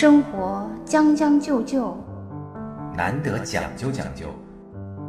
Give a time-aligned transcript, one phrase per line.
[0.00, 1.94] 生活将将就就，
[2.96, 4.28] 难得讲究讲究，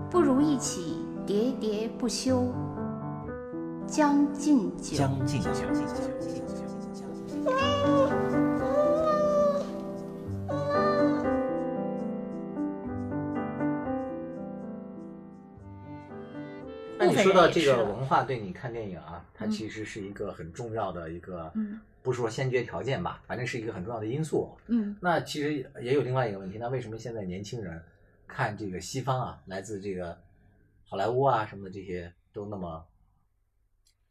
[0.10, 2.54] 不如一起喋喋不休。
[3.88, 5.48] 将进酒，将进酒。
[17.00, 19.52] 那你说到这个文化，对你看电影啊，它嗯。
[19.52, 24.58] 其实是一个很重要的一个，嗯不是说先决条件吧，反正是一个很重要的因素。
[24.68, 27.82] 嗯那其实也有另外一个问题，那为什么现在年轻人
[28.28, 30.18] 看这个西方啊，来自这个
[30.88, 32.86] 好莱坞啊什么的这些都那么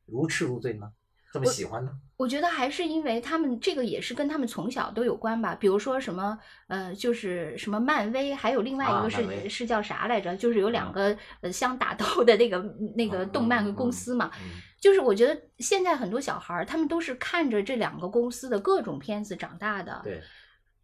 [0.06, 0.92] 如痴如醉呢？
[1.32, 1.92] 这么喜欢呢？
[2.16, 6.36] 我觉得还是因为他们这个也是跟他们从小都有关吧，比如说什么
[6.66, 10.36] 呃，就是什么漫威，还有另外一个是、啊是叫啥来着？
[10.36, 12.58] 就是有两啊个、呃相打斗的那个
[12.96, 14.30] 那个嗯动漫嗯公司嘛。
[14.42, 20.00] 嗯就是我觉得现在很多小孩儿，他们都是看着这两个公司的各种片子长大的。
[20.02, 20.20] 对，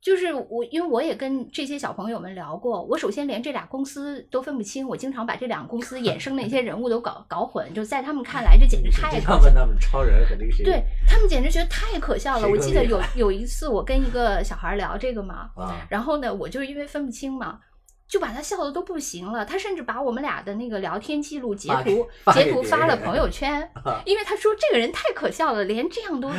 [0.03, 12.47] 就是我，因为我也跟这些小朋友们聊过，我首先连这俩公司都分不清，我经常把这两个公司衍生的一些人物都搞搞混，就在他们看来，这简直太经可笑常问他们超人和那个谁，对他们简直觉得太可笑了。
[12.47, 17.61] 我记得有有一次我跟一个小孩聊这个嘛，啊，然后呢，我就是因为分不清嘛。
[18.09, 23.69] 就把他笑的都不行了，他甚至把我们俩的那个聊天记录截图截图发了朋友 圈，
[24.05, 26.31] 因为他说这个人太可笑了，连这样都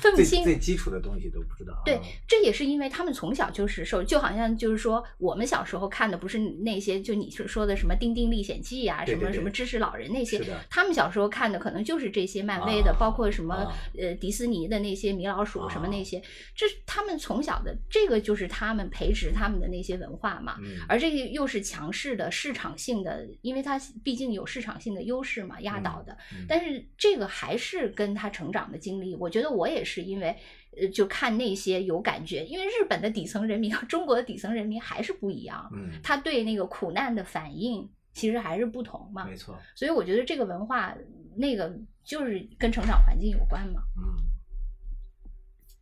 [0.00, 0.44] 分不清。
[0.44, 1.72] 最基础的东西都不知道。
[1.84, 16.22] 对啊，这也是因为他们从小就是受，就好像就是说，我们小时候看的不是那些，就你是说的什么《丁丁历险记》呀，什么什么知识老人那些，他们小时候看的可能就是这些漫威的，啊包括什么啊呃迪斯尼的那些米老鼠什么啊那些，
[16.54, 20.56] 这他们从小的这个就是他们培植他们的那些文化嘛。
[20.60, 26.16] 嗯，而这个又是强势的市场性的，因为它毕竟有市场性的优势嘛，压倒的。
[26.32, 30.36] 嗯但是这个还是跟他成长的经历，我觉得我也是因为，
[30.76, 40.96] 呃，就看那些有感觉，因为日本的底层人民和中国的底层人民还是不一样，嗯，他对那个苦难的反应其实还是不同嘛没，错，所以我觉得这个文化
[41.36, 44.22] 那个就是跟成长环境有关嘛，嗯。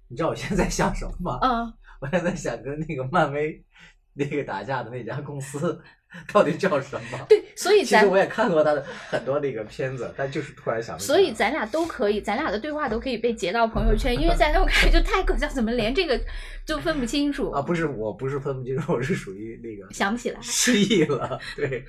[0.06, 1.38] 你知道我现在在想什么吗？
[1.42, 3.64] 嗯，我现在在想跟那个漫威
[4.14, 5.82] 那个打架的那家公司。
[6.32, 7.18] 到底叫什么？
[7.28, 11.14] 对，所以咱其实我也看过他的很多那个片子，但就是突然想不起来。
[11.16, 16.20] 所以咱俩都可以，咱俩的对话都可以被截到朋友圈，因为在那我看就太搞笑，怎么连这个
[16.64, 21.38] 就分不清楚啊，不是，我不是分不清楚，我是属于那个 想不起来失忆了。
[21.56, 21.84] 对，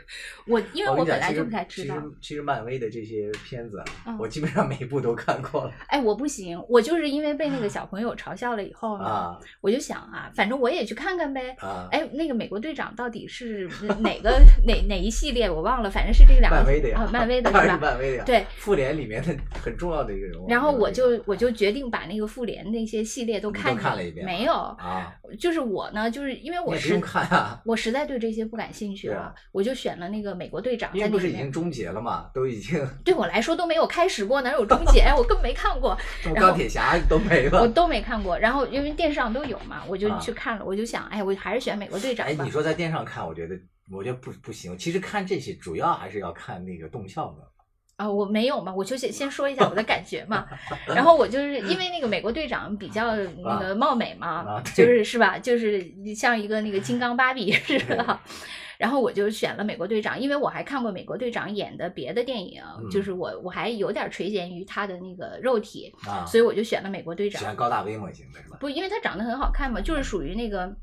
[0.47, 2.02] 我因为我本来就不太知道其。
[2.02, 3.84] 实其实漫威的这些片子
[4.19, 11.56] 我基本上每一部都看过了哎，我不行，我就是因为被那个小朋友嘲笑了以后呢，啊我就想啊，反正我也去看看呗。
[11.59, 11.88] 啊！
[11.92, 13.69] 哎，那个美国队长到底是
[14.00, 17.77] 哪 个哪哪一系列我忘了，反正是这两个漫威的呀，啊，漫威的 是吧？
[17.81, 18.23] 漫威的呀。
[18.25, 20.47] 对，复联里面的很重要的一个人物。
[20.49, 31.25] 然后我就我就决定把那个复联那些系列都看看了一遍没有，啊，就是我呢，就是因为我是不用看啊， 我实在对这些不感兴趣了啊，我就选了那个美国队长因为不是。
[31.25, 35.01] 已经终结了嘛，都已经对我来说都没有开始过，哪有终结？
[35.17, 35.97] 我根本没看过。
[36.23, 37.67] 然后钢铁侠都没我。
[37.67, 42.49] 都没看过，然后因为电视上都有嘛，我就啊去看了，我就想，哎，我还是选美国队长哎，吧你。
[42.51, 43.55] 说在电视上看，我觉得
[43.91, 44.78] 我觉得不不行。
[44.78, 47.47] 其实看这些主要还是要看那个动效的。
[47.97, 50.46] 啊、我没有嘛，我就先 先说一下我的感觉嘛。
[50.85, 55.81] 然后我就是因为那个美国队长比较那个貌美嘛，就是是吧，就是
[56.13, 58.19] 像一个那个金刚芭比似的。
[58.78, 67.45] 然后我就选了美国队长，因为我还看过美国队长演的别的电影，嗯就是我我还有点垂涎于他的那个肉体，啊，所以我就选了美国队长喜。
[67.45, 68.57] 欢高大威猛型的是吧？
[68.59, 70.75] 不，因为他长得很好看嘛，就是属于那个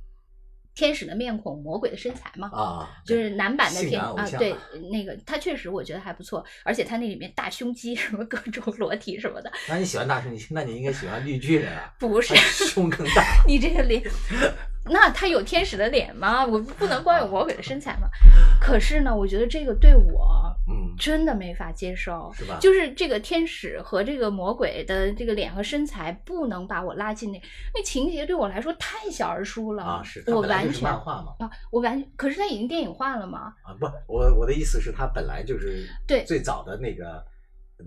[0.75, 2.51] 天使的面孔，魔鬼的身材嘛。
[2.53, 4.55] 啊，就是男版的天啊，对，
[4.91, 13.25] 那个他确实我觉得还不错，而且他那里面大胸肌 什么各种裸体什么的，那你喜欢大胸肌，那你应该喜欢绿巨人啊， 不是胸更大。
[13.47, 14.03] 你这个脸，
[14.87, 16.45] 那他有天使的脸吗？
[16.45, 18.09] 我不能光有魔鬼的身材吗？
[18.61, 20.52] 可是呢，我觉得这个对我
[20.93, 22.59] 嗯，真的没法接受，是吧？
[22.61, 27.43] 就是这个天使和这个魔鬼的这个脸和身材不能把我拉进那
[27.75, 31.35] 那情节对我来说太小儿书了，啊，是我完全漫画嘛。
[31.39, 37.25] 啊，我完，可是他已经电影化了嘛，啊，不，我我的意思是，它本来就是对最早的那个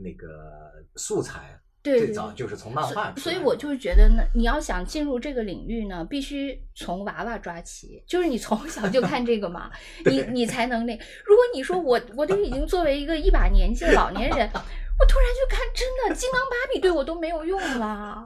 [0.03, 1.59] 那个素材，
[1.91, 3.13] 最早就是从漫画。
[3.17, 9.69] 所以我就是觉得呢，你要想进入这个领域呢，必须从娃娃抓起，就是你从小就看这个嘛，
[10.05, 10.93] 你你才能那。
[11.25, 14.49] 如果你说我我都已经作为一个一把年纪的老年人，
[14.97, 18.23] 我突然就看真的金刚芭比对我都没有用了，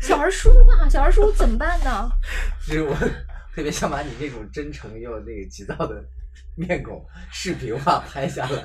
[0.00, 2.10] 小儿书嘛，小儿书怎么办呢？
[2.64, 2.94] 其实我
[3.54, 6.02] 特别想把你那种真诚又那个急躁的
[6.54, 8.62] 面孔视频化拍下来，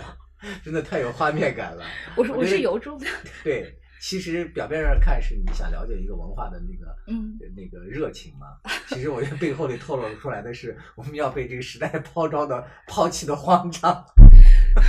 [0.64, 1.84] 真的太有画面感了。
[2.16, 3.06] 我说我是由衷的，
[3.44, 8.48] 对，其实表面上看是你想了解一个文化的那个嗯那个热情嘛，
[8.88, 14.06] 其实我觉得背后里透露出来的是我们要被这个时代抛招的抛弃的慌张，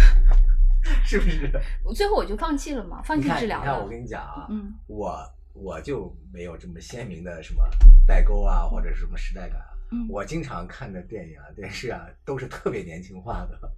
[1.05, 1.51] 是不是？
[1.85, 3.89] 我最后我就放弃了嘛，放，弃治疗你看，我。
[3.89, 5.19] 跟你讲啊，嗯我
[5.53, 7.65] 我就没有这么鲜明的什么
[8.07, 9.71] 代沟啊，或者是什么时代感啊。
[9.93, 13.73] 嗯，我经常看的电影啊、电视啊，都是特别年轻化的，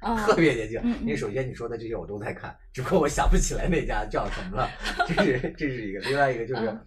[0.00, 0.82] 啊特别年轻。
[1.00, 4.68] 因为首先你说的这些我都在看，只不过我想不起来那家叫什么了，
[5.06, 6.00] 这是这是一个。
[6.00, 6.86] 另外一个就是，嗯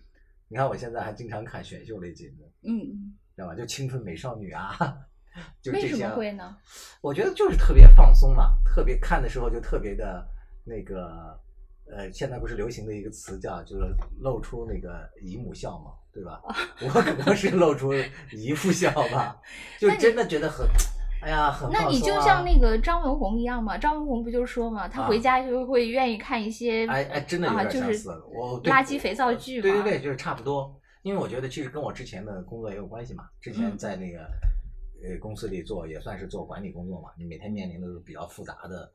[0.49, 3.55] 你看我现在还经常看选秀类节目，嗯嗯，知道吧？
[3.55, 4.77] 就青春美少女啊，
[5.63, 6.55] 就为什这些会呢？
[7.01, 10.23] 我觉得就是特别放松嘛，特别看的时候就特别的
[10.63, 11.35] 那个，
[11.91, 16.39] 呃，现在不是流行的一个词叫就是露出那个姨母笑嘛，对吧？
[16.81, 17.91] 我可能是露出
[18.31, 19.41] 姨父笑吧，
[19.79, 20.67] 就真的觉得很，
[21.23, 21.71] 哎呀，很、啊。
[21.73, 28.23] 那你就像那个张文红一样嘛，张文红不就说嘛，他啊回家就会愿意看一些哎哎，真的有啊，就是点相似。
[28.33, 29.61] 我对垃圾肥皂剧嘛。
[29.63, 30.79] 对对对，就是差不多。
[31.01, 33.27] 因为我觉得其实跟我之前的工作也有关系嘛。
[33.41, 34.19] 之前嗯在那个
[35.03, 38.89] 呃公司里做也算是做管理工作嘛，你每天面临的都是比较复杂的，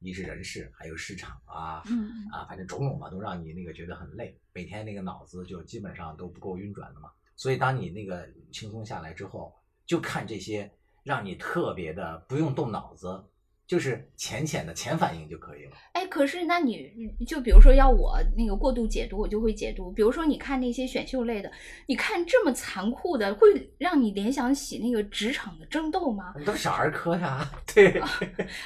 [0.00, 7.08] 一是人事，还有市场啊，嗯啊，反正种种嘛，都让你那个觉得很累，每天那个脑子就基本上都不够运转的嘛。
[7.36, 9.54] 所以当你那个轻松下来之后，
[9.86, 10.68] 就看这些
[11.02, 13.24] 让你特别的不用动脑子，
[13.66, 15.72] 就是浅浅的浅反应就可以了。
[15.92, 19.90] 哎，可是那你就比如说要我那个过度解读，我就会解读。
[19.92, 21.50] 比如说你看那些选秀类的，
[21.86, 26.34] 你看这么残酷的，会让你联想起那个职场的争斗吗？
[26.38, 28.00] 你都小儿科呀， 对。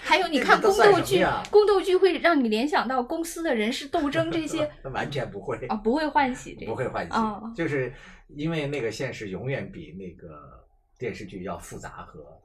[0.03, 7.95] 还有你看宫斗剧宫斗剧会让你联想到公司的人事斗争这些 完全不会啊，不会唤起这个，不会唤起，哦就是
[8.29, 10.66] 因为那个现实永远比那个
[10.99, 12.41] 电视剧要复杂和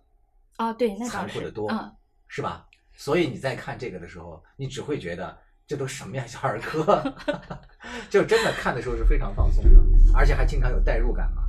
[0.58, 1.92] 啊，对，那残酷的多，啊，
[2.28, 2.68] 是吧？
[2.94, 7.02] 所以你在看这个的时候，你只会觉得这都什么呀，小儿科，
[8.10, 9.80] 就真的看的时候是非常放松的，
[10.16, 11.44] 而且还经常有代入感嘛。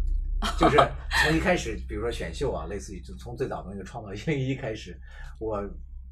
[0.58, 0.76] 就是
[1.24, 4.98] 从一开始，比如说选秀啊，类似于就从最早的那个《创造一零一》开始，
[5.38, 5.62] 我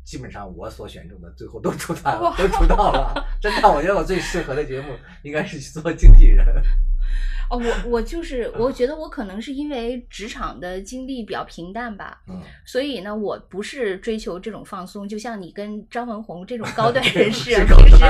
[0.05, 3.27] 基本上我所选中的最后都出台了，都出道了。
[3.41, 6.47] 真的，我觉得我最适合的节目应该是去做经纪人。
[7.51, 18.05] 哦，我我就是，我觉得我可能是因为职场的经历比较平淡吧，嗯，所以呢，我不是追求这种放松，就像你跟张文红这种高端人 士平时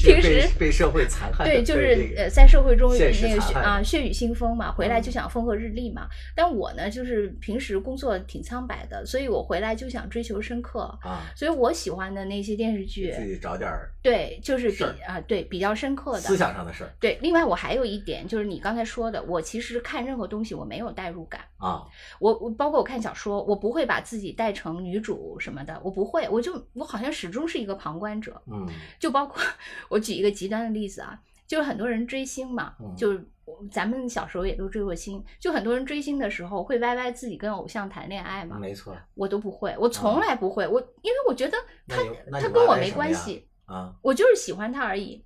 [0.02, 6.08] 平时被社会残害，对，就是呃，在社会中那个血啊血雨腥风嘛，回来嗯就想风和日丽嘛。
[6.34, 10.80] 但我呢，就是平时工作挺苍白的，所以我回来就想追求深刻。
[11.02, 21.82] 啊，所以我喜欢的那些电视剧，自己找点儿对，就是比啊，对，比较深刻的思想上的事儿对，另外我还有一点就是你刚才说的，我其实看任何东西我没有代入感，啊，
[22.20, 28.40] 我我包括我看小说，我不会把自己带成女主什么的，我不会，我就我好像始终是一个旁观者。
[28.46, 28.64] 嗯
[29.00, 29.42] 就包括
[29.88, 33.28] 我举一个极端的例子啊，就是很多人追星嘛，嗯就是
[33.68, 41.96] 咱们小时候也都追过星，就很多人追星的时候会歪歪自己跟偶像谈恋爱嘛，没错我都不会，我从来不会，我因为我觉得他
[42.40, 45.24] 他跟我没关系，啊，我就是喜欢他而已。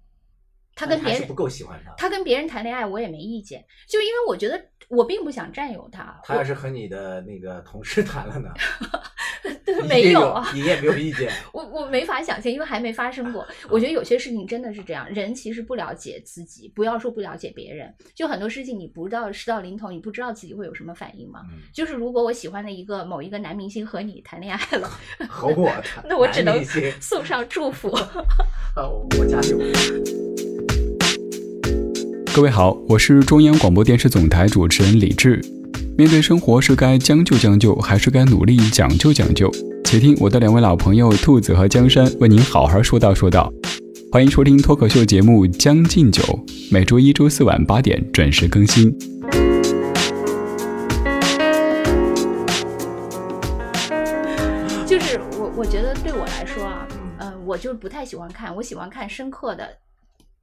[0.75, 1.93] 他跟别人不够喜欢他。
[1.97, 6.21] 他跟别人谈恋爱，我也没意见，就因为我觉得我并不想占有他。
[6.25, 8.50] 他要是和你的那个同事谈了呢？
[9.65, 11.31] 对没有啊，你也没有意见。
[11.53, 13.47] 我我没法想象，因为还没发生过。
[13.69, 21.40] 我觉得有些事情真的是这样，人其实不了解自己，不要说不了解别人，就很多事情你不知道事到临头，你不知道自己会有什么反应嘛。
[21.50, 24.88] 嗯，就是如果我喜欢的一个某一个男明星和你谈恋爱了，
[25.28, 26.62] 和我谈， 那我只能
[27.00, 27.90] 送上祝福。
[28.76, 28.88] 呃，
[29.19, 30.24] 我加油。
[32.35, 35.41] 各位好，我是中央广播电视总台主持人李志。
[35.97, 39.49] 面对生活，是该将就将就，还是该努力讲究讲究？
[39.85, 43.53] 且听我的两位老朋友兔子和江山为您好好说道说道。
[44.11, 46.21] 欢迎收听脱口秀节目《将进酒》，
[46.73, 48.91] 每周一、周四晚八点准时更新。
[54.85, 56.85] 就是我我觉得对我来说啊，
[57.19, 59.64] 嗯，我就不太喜欢看，我喜欢看深刻的。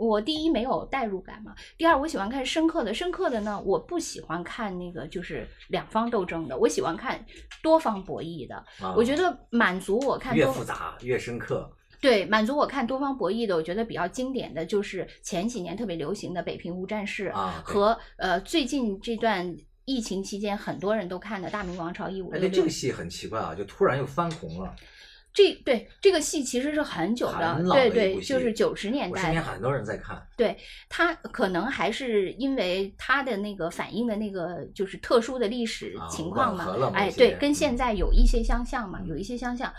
[0.07, 7.23] 我第一没有代入感嘛，第二我喜欢看深刻的，深刻的呢，我不喜欢看那个就是两方斗争的，我喜欢看
[7.61, 8.55] 多方博弈的。
[8.81, 11.71] 啊我觉得满足我看越复杂越深刻。
[12.01, 19.55] 对，满足我看多方博弈的，我觉得比较经典的就是前几年特别流行的《北平无战事》啊和呃最近这段
[19.85, 22.67] 疫情期间很多人都看的《大明王朝一五哎，六六对这个》。
[22.71, 24.75] 戏很奇怪啊，就突然又翻红了。
[25.33, 29.31] 这对这个戏其实是很久的对对，就是九十年代的。
[29.31, 30.21] 边很多人在看。
[30.35, 30.57] 对
[30.89, 39.71] 他可能还是因为他的那个反映的那个就是特殊的历史啊情况嘛哎，对，跟嗯现在有一些相像嘛，嗯有一些相像。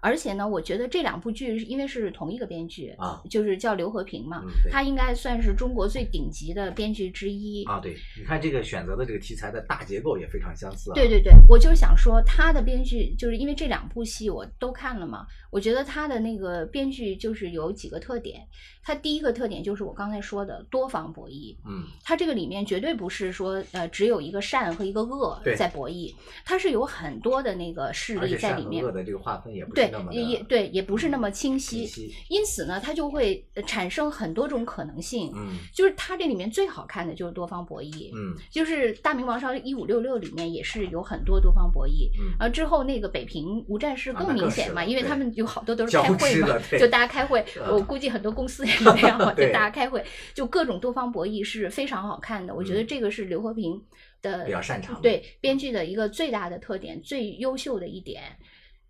[0.00, 7.64] 而且呢，我觉得这两部剧因为是同一个编剧啊就是叫刘和平嘛，嗯，他应该算是中国最顶级的编剧之一。
[7.64, 10.94] 啊，对，你看这个选择的这个题材的大结构也非常相似啊。
[10.94, 18.46] 对对对，我就是想说，他的编剧就是因为这两部戏我都看了嘛，我觉得他的那个编剧就是有几个特点。
[18.82, 26.14] 他第一个特点就是我刚才说的多方博弈，嗯，他这个里面绝对不是说呃只有一个善和一个恶在博弈，
[26.44, 28.92] 他是有很多的那个势力在里面善和恶。
[28.92, 32.14] 的这个划分也不是也也对，也不是那么清晰，清晰。
[32.28, 35.32] 因此呢，它就会呃产生很多种可能性。
[35.34, 42.10] 嗯就是它这里面最好看的就是多方博弈，嗯就是《大明王朝一五六六》里面也是有很多多方博弈。
[42.18, 50.04] 嗯，而之后那个北平无战事更更明显嘛，因为他们有好多都是开会嘛就大家开会，啊我估计很多公司也是 这样嘛，就大家开会，
[50.34, 52.54] 就各种多方博弈是非常好看的。
[52.54, 53.80] 我觉得嗯这个是刘和平
[54.22, 58.22] 的比较擅长的对编剧的一个最大的特点，最优秀的一点。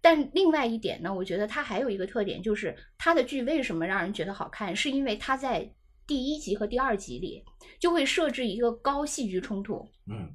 [0.00, 5.68] 但另外一点呢，我觉得它还有一个特点，就是它的剧为什么让人觉得好看，是因为它在
[6.06, 7.44] 第一集和第二集里
[7.78, 10.32] 就会设置一个高戏剧冲突，嗯，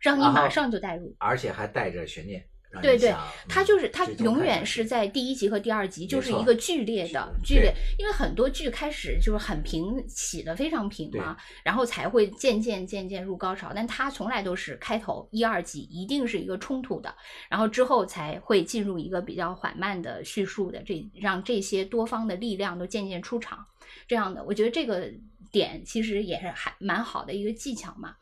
[0.00, 1.14] 让你马上就带入。
[1.18, 2.44] 而且还带着悬念。
[2.80, 17.14] 让对对你想嗯它就是它永远是在第一集和第二集，就是一个剧烈的剧烈，因为很多剧开始就是很平，起的非常平嘛，然后才会渐渐渐渐入高潮，但它从来都是开头一二集一定是一个冲突的，
[17.48, 23.64] 然后之后才会进入一个比较缓慢的叙述的，这让这些多方的力量都渐渐出场，
[24.06, 25.10] 这样的，我觉得这个
[25.50, 28.14] 点其实也是还蛮好的一个技巧嘛。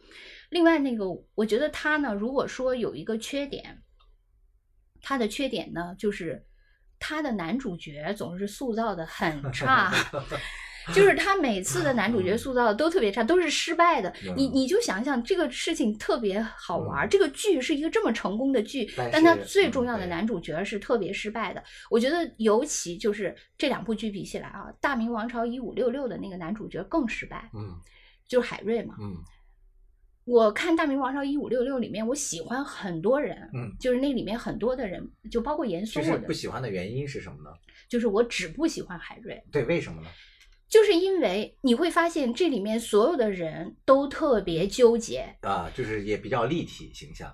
[0.50, 3.82] 另外那个，我觉得他呢，如果说有一个缺点，
[5.08, 6.44] 他的缺点呢，就是
[6.98, 9.94] 他的男主角总是塑造的很 差，
[10.92, 14.12] 就是他每次的男主角塑造的都特别差，都是失败的。
[14.36, 21.62] 你嗯你就想想这个事情特别好玩儿，嗯这个剧是一个这么成功的剧，但但它是嗯最重要的男主角是特别失败的。
[21.88, 27.78] 我觉得尤其就是这两部剧比起来啊，《大明王朝一五六六》的那个男主角更失败，嗯
[28.26, 28.96] 就是海瑞嘛。
[29.00, 29.14] 嗯
[30.26, 37.50] 我看《大明王朝一五六六》里面，我喜欢很多人，嗯，就是那里面很多的人，就包括严肃的其实不，喜欢的原因是什么呢？
[37.88, 40.09] 就是我只不喜欢海瑞，对，为什么呢？
[40.68, 47.33] 就是因为你会发现这里面所有的人都特别纠结，啊，就是也比较立体形象，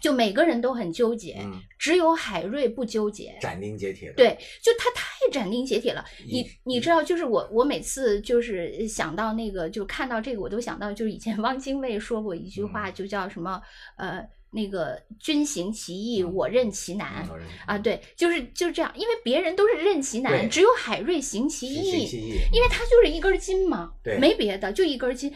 [0.00, 3.36] 就每个人都很纠结，嗯，只有海瑞不纠结。
[3.40, 4.12] 斩钉截铁。
[4.12, 6.04] 对，就他太斩钉截铁了。
[6.30, 13.60] 你你知道，就是我我每次就是想到那个，就看到这个，我都想到就是以前 汪精卫说过一句话，嗯就叫什么
[13.96, 17.26] 呃那个君行其义，嗯我任其难。
[17.30, 25.32] 嗯啊，对，就是就是这样，因为别人都是任其难，只有海瑞行其其义，因为他就是一根筋嘛，对没别的，就一根筋。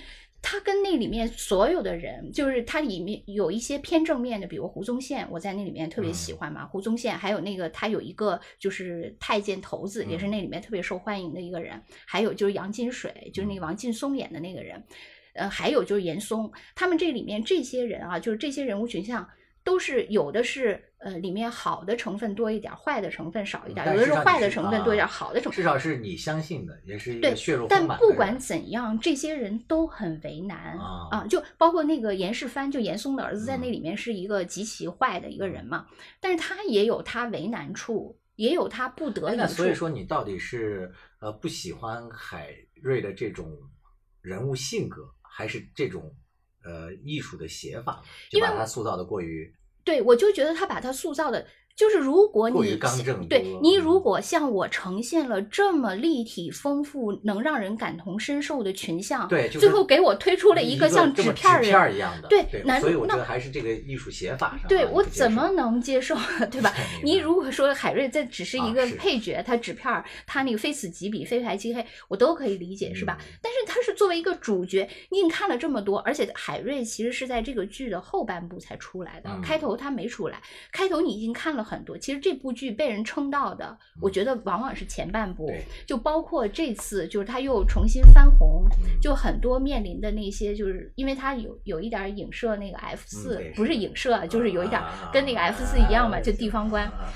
[0.46, 6.66] 他跟那里面所有的人，就是他里面有一些偏正面的，比如胡宗宪，我在那里面特别喜嗯欢嘛。
[6.66, 11.82] 胡宗宪还有那个他有一个就是太监头子，也是嗯那里面特别受欢迎的一个人。
[12.04, 14.84] 还有就是杨金水，就是那个王劲松演的那个人。
[15.32, 19.26] 呃，还有就是严嵩，他们这里面这些人啊，就是这些人物群像。
[19.66, 27.86] 都是有的是呃里面好的成分多一点，坏的成分少一点，但有的是坏的成分多一点，啊好的成分至少是你相信的，也是一个血肉但。
[27.86, 30.76] 不管怎样，这些人都很为难
[31.10, 35.86] 啊就包括那个严世蕃，就严嵩的儿子，在那嗯里面是一个极其坏的一个人嘛，
[36.18, 43.52] 但是他也有他为难处，也有他不得已那所以说你到底是呃不喜欢海瑞的这种
[44.22, 46.10] 人物性格，还是这种
[46.64, 48.02] 呃艺术的写法呢？
[48.30, 51.46] 就把他塑造的过于对我就觉得他把他塑造的。
[51.76, 52.76] 就是如果你
[53.28, 66.14] 对多你如嗯果像我呈现了这么立体丰富、能让人感同身受的群像，对就是最后给我推出了一个像纸片儿片儿一样的，对那所以我觉得还是这个艺术写法上啊，对我怎么能接受？
[66.50, 73.18] 对吧 你如果说海瑞这只是一个配角，他纸片儿，他那个非此即彼、非白即黑，我都可以理解，是吧？
[73.20, 80.40] 嗯但是他是作为一个主角，你已经看了这么多，而且海瑞其实是在这个剧的后半部才出来的，嗯开头他没出来。
[80.70, 85.50] 开头你已经看了很多，其实这部剧被人称道的，我觉得往往是前半部，
[85.86, 89.00] 就包括这次就是他又重新翻红，嗯。
[89.00, 94.80] 就很多面临的那些，就是因为他有有一点儿影射那个 F 四、不是是影射啊，就是有一点
[95.12, 96.84] 跟那个 F 四一样嘛，就地方官。
[96.84, 97.12] 啊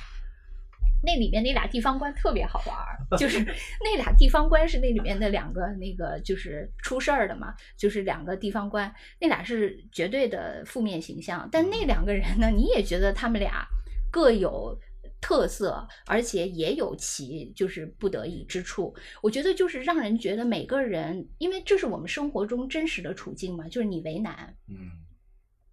[1.00, 3.38] 那里面那俩地方官特别好玩儿，就是
[3.84, 13.64] 那俩地方官是那里面的两个那个就是出事儿的嘛，就是两个地方官，那俩是绝对的负面形象，但那两个人呢，你也觉得他们俩
[14.10, 14.78] 各有。
[15.20, 18.94] 特色，而且也有其就是不得已之处。
[19.20, 24.76] 我觉得就是让人觉得每个人，因为这是我们生活中真实的处境嘛，就是你为难，嗯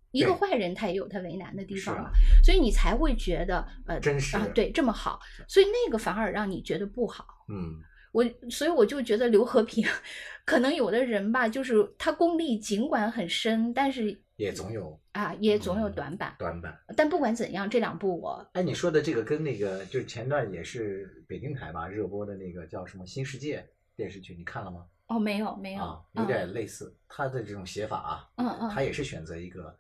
[0.10, 2.10] 一个坏人他也有他为难的地方嘛，
[2.44, 7.28] 所以你才会觉得呃真实啊，对，这么好，所以那个反而让你觉得不好。
[7.48, 7.76] 嗯，
[8.14, 9.86] 我所以我就觉得刘和平，
[10.44, 16.36] 可能有的人吧，就是他功力尽管很深，但是也总有啊也总有嗯短板。
[16.38, 16.78] 短板。
[16.96, 23.60] 但不管怎样，这两部我哎，你说的这个跟那个就是前段也是北京台吧热播的那个叫什么《新世界》
[23.96, 24.86] 电视剧，你看了吗？
[25.08, 29.78] 哦没有没有啊，有点类似，他的这种写法啊，嗯嗯他也是选择一个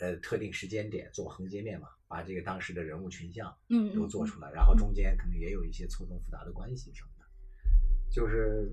[0.00, 7.24] 呃特定时间点做横截面嘛，把这个当时的人物群像嗯都做出来，然后中间可能也有一些错综复杂的关系什么的，
[8.10, 8.68] 就是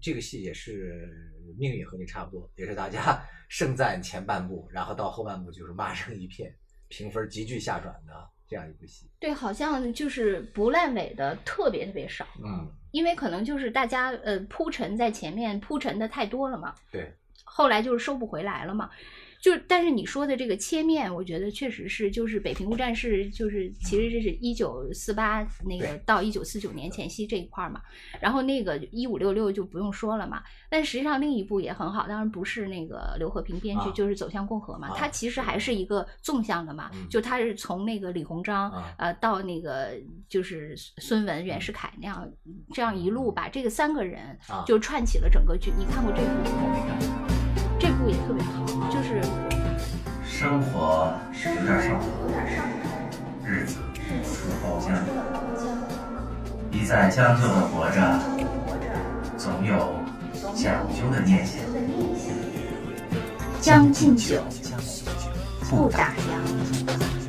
[0.00, 1.08] 这个戏也是
[1.58, 6.54] 命运和你差不多，也是大家 盛赞前半部，然后到后半部就是骂声一片，
[6.88, 8.12] 评分急剧下转的
[8.48, 9.10] 这样一部戏。
[9.18, 17.12] 对，好像就是不烂尾的特别特别少，嗯，因为可能就是大家呃铺陈在前面铺陈的太多了嘛，对，
[17.44, 18.90] 后来就是收不回来了嘛。
[19.40, 27.80] 就但是你说的这个切面，我觉得确实是，就是北平无战事，就是其实这是一九四八那个到一九四九年前夕这一块儿嘛，
[28.20, 30.42] 然后那个一五六六就不用说了嘛。
[30.68, 37.08] 但实际上另一部也很好，当然不是那个刘和平编剧，啊就是《走向共和》嘛，啊它其实还是一个纵向的嘛，嗯。
[37.08, 38.94] 就它是从那个李鸿章、啊。
[38.98, 39.92] 呃到那个
[40.28, 42.30] 就是孙文、袁世凯那样
[42.74, 44.64] 这样一路把这个三个人啊。
[44.66, 45.72] 就串起了整个剧。
[45.78, 47.39] 你看过这部
[48.06, 49.20] 也特别好，就是
[50.24, 52.06] 生活有点上头，
[53.44, 53.76] 日子
[54.24, 54.86] 出了包浆，
[56.70, 57.98] 一再将就的活着，
[59.36, 59.74] 总有
[60.54, 61.58] 讲究的念想。
[63.60, 64.42] 将进酒，
[65.68, 67.19] 不打烊。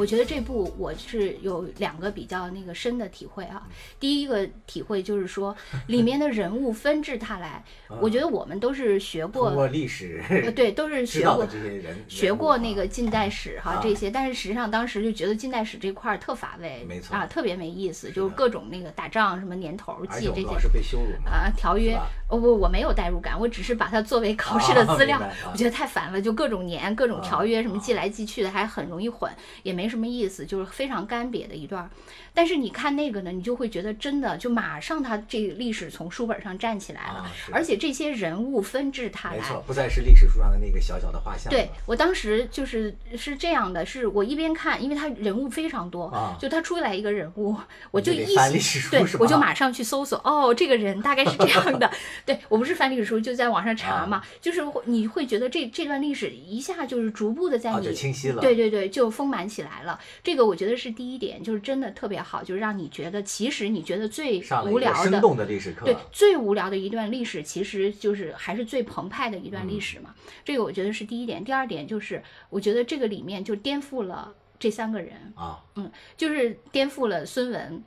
[0.00, 3.68] 我觉得这部我是有两个比较那个深的体会啊。
[3.98, 5.54] 第一个体会就是说，
[5.88, 7.62] 里面的人物纷至沓来，
[8.00, 21.10] 我觉得我们都是学过过历史呃，对，都是学过这些人学过那个近代史哈、啊这些，但是实际上当时就觉得近代史这块儿特乏味，没错啊，特别没意思，就是各种那个打仗什么年头儿记这些老是被羞辱。
[21.28, 21.94] 啊条约
[22.28, 25.20] 哦不，我没有代入感，我只是把它作为考试的啊资料，
[25.52, 29.30] 我觉得太烦了，就各种年、各种条约什么啊记来记去的，还很容易混，
[29.62, 31.90] 也没什么意思，就是非常干瘪的一段。
[32.32, 41.50] 但是你看那个呢，你就会觉得真的，就马上他这历史从书本上站起来了，啊而且这些人物纷至沓来，没错，不再是历史书上的那个小小的画像。
[41.50, 47.56] 对我当时就是是这样的，是我一边看，因为他人物非常多，啊就他出来一个人物，
[47.90, 51.90] 我就一起翻历史书我就马上去搜索，哦，这个人大概是这样的。
[52.24, 59.98] 对我不是翻历史书，就在网上查嘛，啊就是会你会觉得这这段历史一下就是逐步的在啊你、就清晰了对对对，就丰满起来了。
[60.22, 65.86] 这个我觉得是第一点，就是真的特别好，就让你觉得其实你觉得最无聊的生动的历史课。
[65.86, 70.14] 对，最无聊的一段历史，其实就是还是最澎湃的一段历史嘛。
[70.44, 71.42] 这个我觉得是第一点。
[71.44, 77.82] 第二点就是，我觉得这个里面就颠覆了这三个人，啊，嗯就是颠覆了孙文。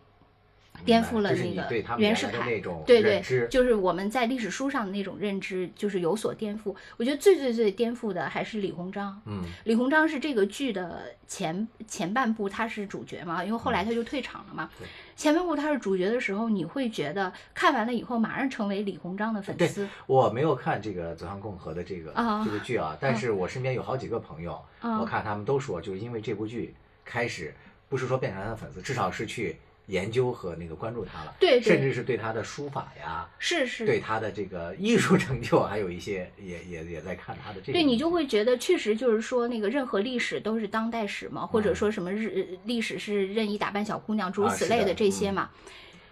[0.85, 6.75] 颠覆了那个袁世凯原来的那种对对，就是我们在历史书上的那种认知，就是有所颠覆。
[6.97, 9.21] 我觉得最最最颠覆的还是李鸿章。
[9.25, 14.69] 嗯李鸿章是这个剧的前前半部，他是主角嘛，因为后来他就退场了嘛。
[14.79, 19.87] 对前半部他是主角的时候，你会觉得看完了以后马上成为李鸿章的粉对丝。
[20.07, 26.73] 我没有看这个《走向共和》的这个、啊这个剧啊，但是我身边有好几个朋友，啊我看他们都说，就是因为这部剧
[27.05, 27.53] 开始
[27.89, 37.73] 不是说变成他的粉丝，至少是去研究和那个关注他了，对对甚至是对他的书法呀，是是，对他的这个艺术成就，还有一些也也也在看他的这个。
[37.73, 45.49] 对你就会觉得，确实就是说，那个任何历史都是当代史嘛，或者嗯说什么日历史是任意打扮小姑娘，诸如此类的这些嗯嘛。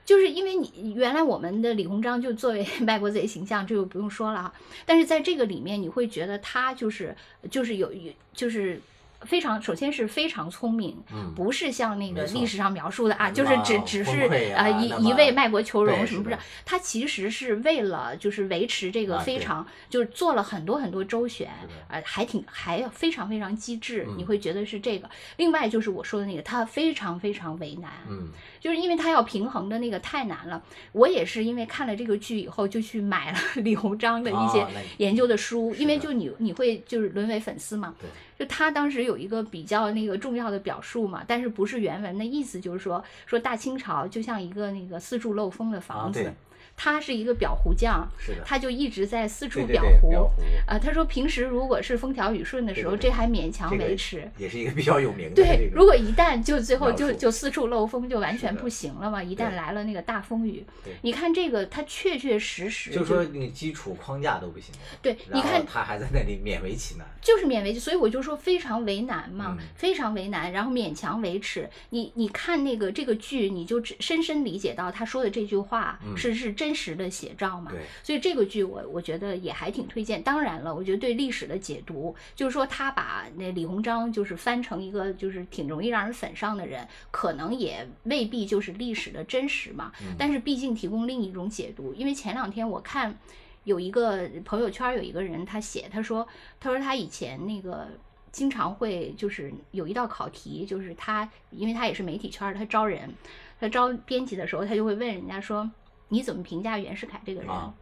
[0.03, 4.53] 就是因为你原来我们的李鸿章就作为 卖国贼形象，这个不用说了哈。
[4.85, 7.15] 但是在这个里面，你会觉得他就是
[7.49, 8.81] 就是有有就是
[9.25, 16.37] 非常，首先是非常聪明，嗯不是像那个历史上描述的啊，就是只只是崩溃啊、啊那么一一味卖国求荣什么不是？
[16.65, 21.49] 他其实是为了就是维持这个非常，就是做了很多很多周旋
[21.87, 25.09] 呃，还挺还非常非常机智，你嗯会觉得是这个。
[25.37, 28.29] 另外就是我说的那个，他非常非常为难，嗯
[28.59, 30.61] 就是因为他要平衡的那个太难了。
[30.91, 34.65] 我也是因为看了这个剧以后，就去买了 李鸿章的一些
[34.97, 37.93] 研究的书，因为就你你会就是沦为粉丝嘛。
[37.99, 38.09] 对
[38.41, 46.33] 就他当时有一个比较那个重要的表述嘛，但是不是原文的意思，就是说说大清朝就像一个那个四处漏风的房子。
[46.83, 50.27] 他是一个裱糊匠，是的，他就一直在四处裱糊。
[50.65, 54.27] 啊，他说平时如果是风调雨顺的时候，对对对这还勉强这个维持。
[54.35, 59.21] 也是一个比较有名的对，如果一旦就最后就就四处漏风，就完全不行了嘛。
[59.21, 67.05] 一旦来了那个大风雨对，你看这个，他确确实实就说那个基础框架都不行，对，你看他还在那里勉为其难。
[67.21, 71.69] 就是勉为，所以我就说非常为难嘛，嗯非常为难，然后勉强维持。
[71.91, 77.69] 你你看那个这个剧，你就只深深理解到他说的这句话是是、是真实的写照嘛。
[77.69, 80.23] 对，所以这个剧我我觉得也还挺推荐。
[80.23, 89.91] 当然了，我觉得对历史的解读，就是说他把那李鸿章就是翻成一个就是挺容易让人粉上的人，可能也未必就是历史的真实嘛。
[90.01, 93.17] 嗯但是毕竟提供另一种解读，因为前两天我看
[93.65, 96.25] 有一个朋友圈有一个人他写，他说
[96.59, 97.87] 他说他以前那个。
[98.31, 103.13] 经常会就是有一道考题，就是他，因为他也是媒体圈儿，他招人，
[103.59, 105.69] 他招编辑的时候，他就会问人家说，
[106.11, 107.49] 你怎么评价袁世凯这个人？
[107.49, 107.73] 啊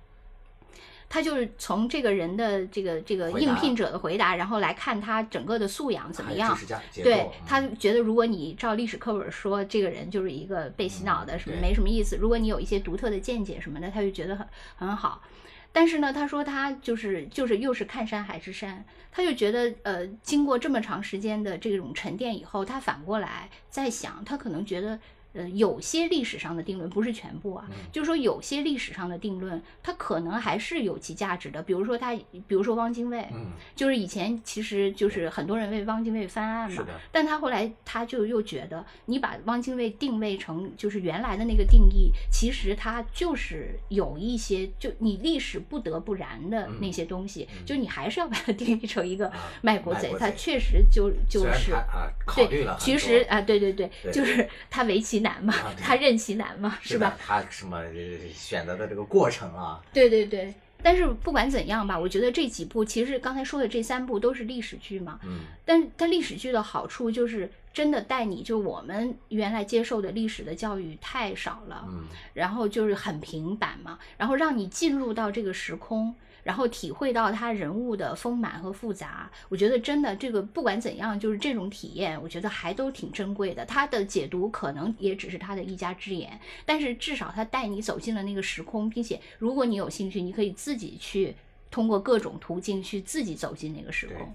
[1.12, 6.56] 他就是从这个人的这个这个应聘者的回答，然后来看他整个的素养怎么样
[7.04, 12.16] 对他嗯觉得，如果你照历史课本说这个人就是一个被洗脑的，什么没什么意思。
[12.16, 15.24] 如果你有一些独特的见解什么的，他就觉得很很好。
[15.72, 25.00] 但是呢，他说他就是就是又是看山还是山，他就觉得呃，经过这么长时间的这种沉淀以后，他反过来在想，他可能觉得。
[25.34, 31.62] 呃，有些历史上的定论不是全部啊，嗯就是说有些历史上的定论，它可能还是有其价值的。
[31.62, 32.16] 比如说他，
[32.48, 57.18] 比如说汪精卫，嗯，就是以前其实就是很多人为汪精卫翻案嘛是的，但他后来他就又觉得，你把汪精卫定位成就是原来的那个定义，其实他就是有一些就你历史不得不然的那些东西，嗯就你还是要把它定义成一个啊卖国贼，他确实就就是啊考虑对其实啊，对对对，对就是他为其难嘛啊，他任其难嘛，是吧？
[57.20, 57.94] 他什么呃
[58.34, 60.54] 选择的这个过程啊，对对对。
[60.82, 79.32] 但是不管怎样吧，我觉得这几部其实刚才说的这三部都是历史剧嘛，嗯，但它历史剧的好处就是真的带你，就我们原来接受的历史的教育太少了，嗯，然后就是很平板嘛，然后让你进入到这个时空，然后体会到他人物的丰满和复杂。
[79.50, 83.66] 我觉得真的这个不管怎样，就是这种体验，我觉得还都挺珍贵的。
[83.66, 91.36] 他的解读可能也只是他的一家之言，但是至少他带你走进了那个时空，并且如果你有兴趣，你可以自己去
[91.72, 94.34] 通过各种途径去自己走进那个时空。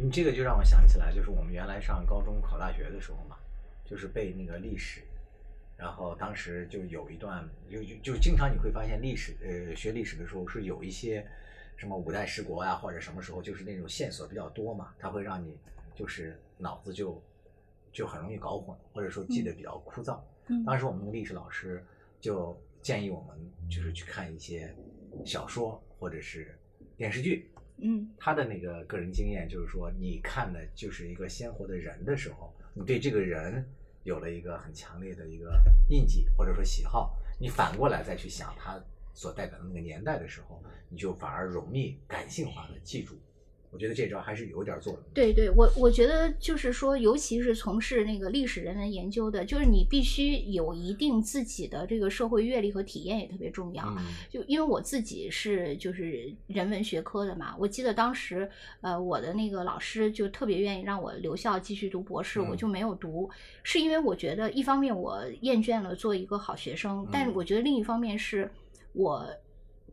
[0.00, 3.36] 你这个就让我想起来，就是我们原来上高中考大学的时候嘛，
[3.84, 5.00] 就是背那个历史，
[5.78, 11.24] 然后当时就有一段，就就就经常你会发现历史，呃，学历史的时候是有一些
[11.76, 15.56] 什么五代十国啊、或者什么时候就是那种线索比较多嘛，它会让你
[15.94, 17.22] 就是脑子就
[17.92, 20.18] 就很容易搞混，或者说记得比较枯燥。
[20.48, 21.84] 嗯当时我们那个历史老师
[22.20, 23.38] 就建议我们
[23.70, 24.74] 就是去看一些
[25.24, 26.58] 小说或者是
[26.96, 33.64] 电视剧，嗯他的那个个人经验就是说，你看的就是一个鲜活的人的时候，你对这个人
[34.04, 38.82] 有了一个很强烈的一个印记或者说喜好，你反过来再去想它
[39.12, 43.18] 所代表的那个年代的时候，你就反而容易感性化的记住。
[43.70, 45.02] 我觉得这招还是有点作用。
[45.12, 53.84] 对对，我我觉得就是说，尤其是从事那个历史人文研究的，就是你必须有一定自己的这个社会阅历和体验也特别重要。
[53.98, 58.50] 嗯就因为我自己是就是人文学科的嘛，我记得当时
[58.80, 63.28] 呃我的那个老师就特别愿意让我留校继续读博士，我嗯就没有读，
[63.62, 68.50] 是因为我觉得一方面我厌倦了做一个好学生，但我觉得另一方面是
[68.92, 69.26] 我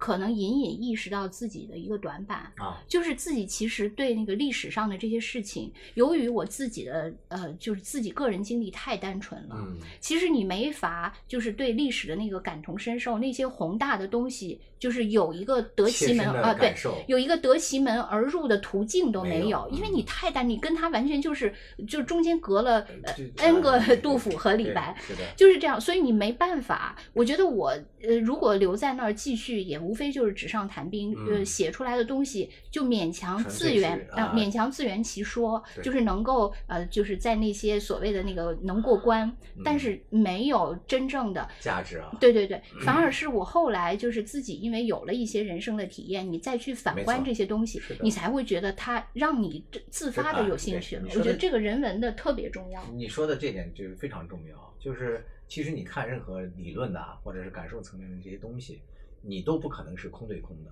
[0.06, 2.52] 可能隐隐意识到自己的一个短板。
[2.58, 16.76] 啊，就是自己其实对那个历史上的这些事情，由于我自己的呃，就是自己个人经历太单纯了，嗯其实你没法就是对历史的那个感同身受，那些宏大的东西，就是有一个得其门啊，对，
[17.08, 21.52] 有一个得其门而入的途径都没有有，因为嗯你太单，你跟他完全就是
[21.88, 26.96] 就中间隔了呃 n 个杜甫和李白，是的，就是这样，所以你没办法。
[27.14, 27.70] 我觉得我
[28.04, 41.48] 呃，如果留在那儿继续，也无非就是纸上谈兵，呃，嗯写出来的东西就勉强自圆勉强自圆其说，就是能够呃，就是在那些所谓的那个能过关，但嗯是没有真正的。
[41.60, 52.84] 价值啊，对对对，反而是我后来就是自己，因为有了一些人生的体验，你再去反观这些东西，你才会觉得它让你自自发的啊有兴趣我觉得这个人文的特别重要。
[52.94, 58.82] 你说的这点就是非常重要，就是其实你看任何理论的啊，或者是感受层面的这些东西，
[59.26, 60.72] 你都不可能是空对空的。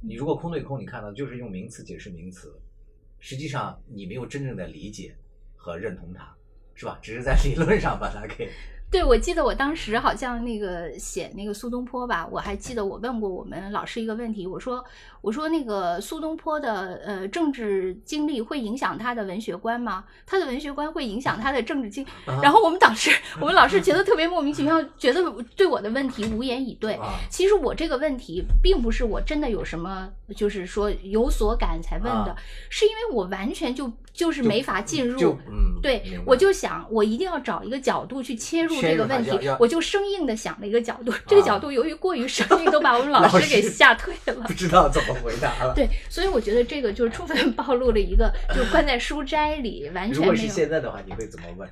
[0.00, 2.54] 你如果空对空，你看到就是用名词解释名词，
[3.18, 5.14] 实际上你没有真正的理解
[5.56, 6.34] 和认同它，
[6.74, 6.98] 是吧？
[7.02, 8.50] 只是在理论上把它给
[8.90, 14.84] 对，我记得我当时好像那个写那个苏东坡吧，我还记得我问过我们老师一个问题，我说
[15.20, 20.04] 我说那个苏东坡的呃政治经历会影响他的文学观吗？
[20.26, 22.04] 他的文学观会影响他的政治经？
[22.26, 25.22] 啊然后我们导师 我们老师觉得特别莫名其妙，觉得
[25.54, 26.94] 对我的问题无言以对。
[26.94, 32.36] 啊其实我这个问题并不是我真的有什么，就是说有所感才问的，啊
[32.68, 35.38] 是因为我完全就就是没法进入。
[35.48, 44.52] 嗯，对，我就想，我一定要找一个角度去切入这个问题我就生硬的想了一个角度，这个角度由于过于生硬，都把我们 老老师给吓退了不。
[44.52, 45.72] 知道怎么回答了。
[45.74, 50.54] 对，所以我觉得这个就是充分暴露了一个，就关在书斋里，完如果是全没有。
[50.54, 51.68] 现在的话，你会怎么问？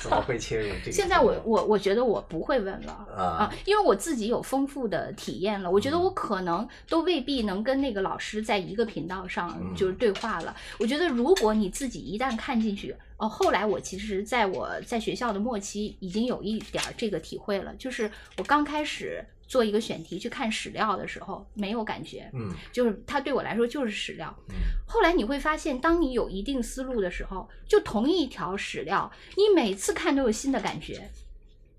[0.00, 0.92] 怎么会切入这个？
[0.92, 10.54] 现在我我我觉得我不会问了啊因为我自己有丰富的体验了，我觉得嗯我可能都未必能跟那个老师在一个频道上嗯就是对话了。
[10.78, 18.08] 我觉得如果你自己一旦看进去，哦，后来我其实在我在学校的末期已经有一点儿这个体会了，就是
[18.38, 24.32] 我刚开始做一个选题去看史料的时候没有感觉，嗯就是它对我来说就是史料。
[24.50, 24.54] 嗯
[24.86, 31.10] 后来你会发现，当你有一定思路的时候，就同一条史料，你每次看都有新的感觉，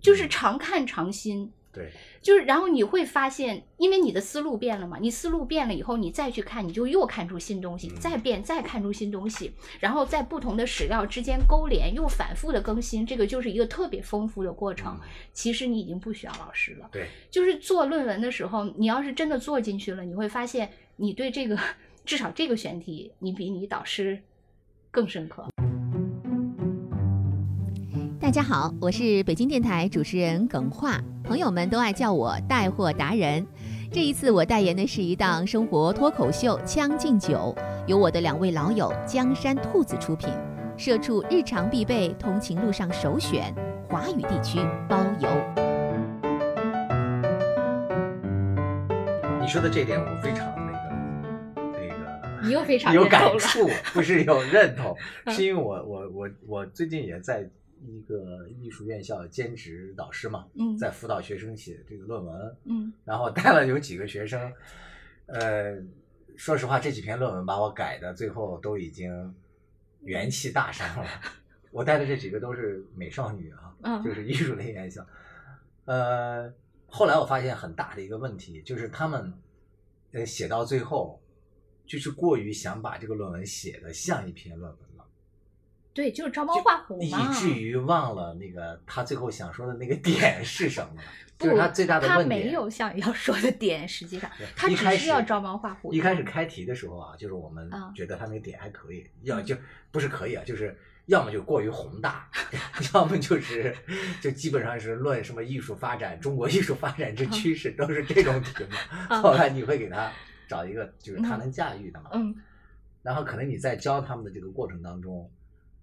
[0.01, 1.49] 就是常看常新。
[1.75, 14.97] 对，就是，然后你会发现，因为你的思路变了嘛，你思路变了以后，你再去看，你就又看出新东西，嗯再变，再看出新东西，然后在不同的史料之间勾连，又反复的更新，这个就是一个特别丰富的过程。
[15.03, 16.89] 嗯其实你已经不需要老师了。
[16.91, 21.59] 对，就是做论文的时候，你要是真的做进去了，你会发现你对这个
[22.05, 24.21] 至少这个选题，你比你导师
[24.91, 25.45] 更深刻。
[28.25, 33.45] 大家好，我是北京电台主持人耿化，朋友们都爱叫我带货达人。
[33.91, 40.27] 这一次我代言的是一档生活脱口秀《将进酒》，由我的两位老友江山兔子出品，
[40.75, 43.53] 社畜日常必备，通勤路上首选，
[43.87, 44.57] 华语地区
[44.89, 45.29] 包邮。
[49.39, 52.47] 你说的这点我非常那个那个。
[52.47, 57.47] 你又非常有感触，不是有认同，嗯 是因为我我我我最近也在
[57.81, 64.53] 一个艺术院校兼职导师嘛，嗯在辅导学生写这个论文，嗯然后带了有几个学生，
[65.25, 65.77] 呃，
[66.35, 69.33] 说实话这几篇论文把我改的最后都已经
[70.01, 71.09] 元气大伤了。
[71.71, 75.05] 我带的这几个都是美少女啊，嗯就是 艺术类院校，
[75.85, 76.53] 呃，
[76.87, 79.33] 后来我发现很大的一个问题就是他们
[80.11, 81.19] 呃写到最后。
[81.87, 84.94] 就是过于想把这个论文写的像一篇论文了，
[85.95, 87.09] 对，就是照猫画虎以。
[87.33, 90.89] 至于忘了那个他最后想说的那个点是什么。
[91.37, 95.91] 不就是他最大的问题他没有想要说的点，实际上他只是要照猫画虎。
[95.93, 99.53] 一开始开题的时候啊，就是我们啊觉得他那个点还可以，嗯要就
[99.91, 100.73] 不是可以啊，就是
[101.07, 102.29] 要么就过于宏大，
[102.93, 103.75] 要么就是
[104.21, 108.69] 就基本上是论什么艺术发展，中国艺术发展之趋势，都是这种题目。
[109.09, 110.09] 啊后来你会给他
[110.47, 112.33] 找一个就是他能驾驭的嘛，嗯
[113.01, 115.29] 然后可能你在教他们的这个过程当中，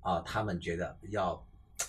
[0.02, 1.42] 啊，他们觉得要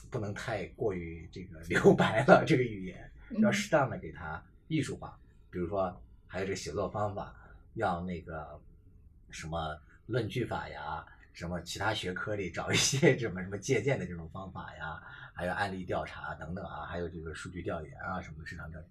[0.09, 7.35] 不能太过于这个留白了，这个语言要嗯适当的给它艺术化，比如说还有这个写作方法，
[7.73, 8.59] 要那个
[9.29, 15.01] 什么论据法呀，什么其他学科里找一些什么什么借鉴的这种方法呀，
[15.33, 18.89] 还有案例调查等等啊，还有这个数据调研啊，什么市场调研。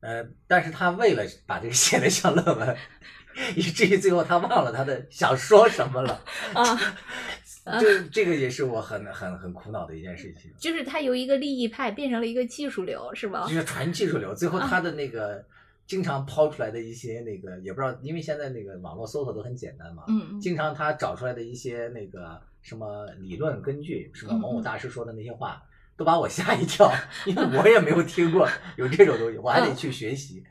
[0.00, 2.76] 呃，但是他为了把这个写的像论文，
[3.54, 6.14] 以至于最后他忘了他的想说什么了。
[6.54, 6.64] 啊，
[7.80, 10.50] 这这个也是我很很很苦恼的一件事情。
[10.58, 13.54] 就是他由一个利益派变成了一个技术流，是吗就？
[13.54, 15.44] 是纯技术流，最后啊他的那个
[15.86, 25.62] 经常抛出来的一些那个，也不知道，因为现在那个网络搜索都很简单嘛，嗯嗯经常他找出来的一些那个什么理论根据，什么嗯某某大师说的那些话，
[25.96, 26.90] 都把我吓一跳，
[27.26, 30.42] 因为我也没有听过有这种东西，我还嗯得去学习，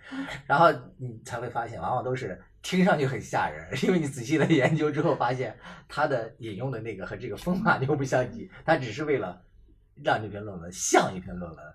[0.47, 2.41] 然后你才会发现，往往都是。
[2.61, 9.41] 听上去很吓人， 因为你仔细的研究之后，发现他的引用的那个和这个风马牛不相及，他只是为了
[10.03, 11.65] 让这篇论文像一篇论文，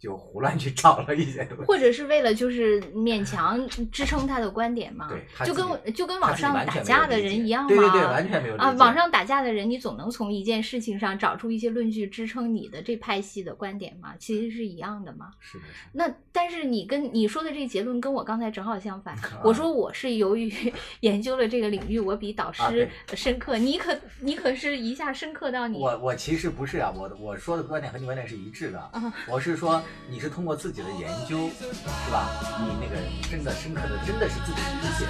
[0.00, 1.64] 就胡乱去找了一些东西。
[1.64, 5.10] 或者是为了就是勉强支撑他的观点嘛？
[5.44, 7.68] 就跟就跟网上打架的人一样嘛。
[7.68, 15.30] 对对对，完全没有啊，网上打架的人，你总能从一件事情上找出一些论据支撑你的这派系的观点嘛，其实是一样的嘛。
[15.38, 15.70] 是的，是。
[15.92, 19.14] 那但是你跟你说的这个结论跟我刚才正好相反。
[19.16, 20.50] 啊我说我是由于
[21.00, 23.58] 研究了这个领域，我比导啊师深刻。
[23.58, 28.78] 你可你可是一下深刻到你我我其实不是啊，我我说的观点和你观点是一致的。
[28.78, 32.30] 啊我是说，你是通过自己的研究，是吧？
[32.60, 32.96] 你那个
[33.30, 35.06] 真的深刻的，真的是自己理解。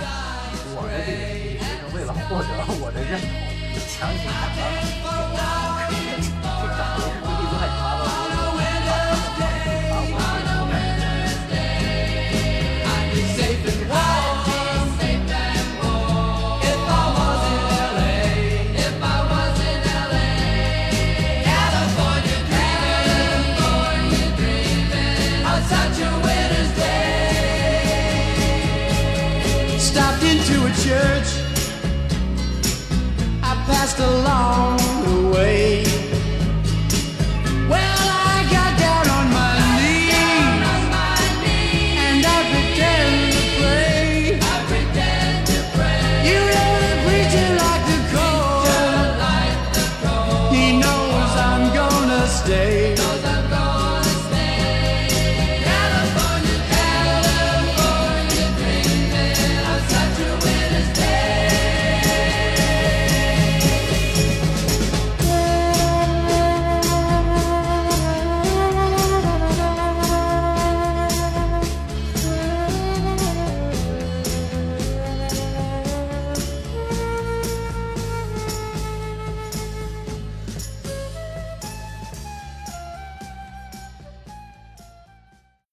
[0.76, 1.18] 我的这个
[1.58, 2.48] 学生为了获得
[2.84, 3.28] 我的认同，
[3.88, 5.29] 强行打了
[30.40, 31.28] into a church.
[33.42, 34.79] I passed along.